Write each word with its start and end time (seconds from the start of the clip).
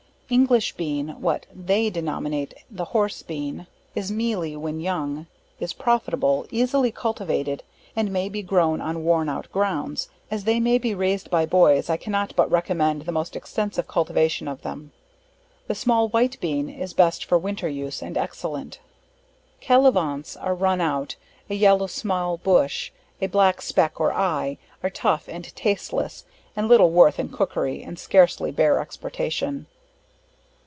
English 0.33 0.77
Bean, 0.77 1.09
what 1.19 1.45
they 1.53 1.89
denominate 1.89 2.53
the 2.69 2.85
Horse 2.85 3.21
Bean, 3.21 3.67
is 3.95 4.09
mealy 4.13 4.55
when 4.55 4.79
young, 4.79 5.27
is 5.59 5.73
profitable, 5.73 6.47
easily 6.49 6.89
cultivated, 6.89 7.63
and 7.97 8.13
may 8.13 8.29
be 8.29 8.41
grown 8.41 8.79
on 8.79 9.03
worn 9.03 9.27
out 9.27 9.51
grounds; 9.51 10.07
as 10.31 10.45
they 10.45 10.57
may 10.57 10.77
be 10.77 10.95
raised 10.95 11.29
by 11.29 11.45
boys, 11.45 11.89
I 11.89 11.97
cannot 11.97 12.33
but 12.37 12.49
recommend 12.49 13.01
the 13.01 13.11
more 13.11 13.25
extensive 13.33 13.89
cultivation 13.89 14.47
of 14.47 14.61
them. 14.61 14.93
The 15.67 15.75
small 15.75 16.07
White 16.07 16.39
Bean, 16.39 16.69
is 16.69 16.93
best 16.93 17.25
for 17.25 17.37
winter 17.37 17.67
use, 17.67 18.01
and 18.01 18.15
excellent. 18.17 18.79
Calivanse, 19.61 20.37
are 20.37 20.55
run 20.55 20.79
out, 20.79 21.17
a 21.49 21.55
yellow 21.55 21.87
small 21.87 22.37
bush, 22.37 22.91
a 23.19 23.27
black 23.27 23.61
speck 23.61 23.99
or 23.99 24.13
eye, 24.13 24.57
are 24.81 24.89
tough 24.89 25.27
and 25.27 25.53
tasteless, 25.57 26.23
and 26.55 26.69
little 26.69 26.89
worth 26.91 27.19
in 27.19 27.27
cookery, 27.27 27.83
and 27.83 27.99
scarcely 27.99 28.51
bear 28.51 28.79
exportation. 28.79 29.65